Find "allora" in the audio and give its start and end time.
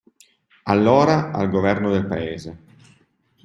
0.63-1.31